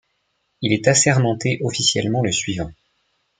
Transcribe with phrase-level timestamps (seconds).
[0.63, 2.71] Il est assermenté officiellement le suivant.